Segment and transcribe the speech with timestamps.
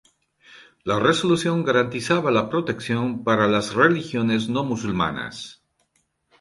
[0.83, 5.61] La resolución garantizaba la protección para las religiones no musulmanas.